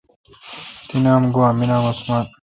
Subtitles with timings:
[0.87, 2.25] تی نام گوا می نام عثمان